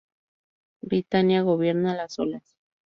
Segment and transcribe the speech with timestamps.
[0.81, 2.55] Britania gobierna las olas.